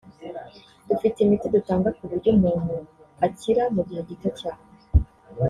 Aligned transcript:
dufite 0.87 1.17
imiti 1.21 1.45
dutanga 1.55 1.89
ku 1.97 2.03
buryo 2.09 2.29
umuntu 2.37 2.73
akira 3.25 3.63
mu 3.75 3.81
gihe 3.87 4.01
gito 4.09 4.29
cyane” 4.39 4.65